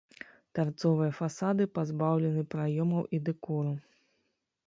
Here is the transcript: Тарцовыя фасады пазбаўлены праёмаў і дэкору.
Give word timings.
Тарцовыя 0.59 1.09
фасады 1.19 1.67
пазбаўлены 1.75 2.41
праёмаў 2.55 3.03
і 3.17 3.19
дэкору. 3.27 3.77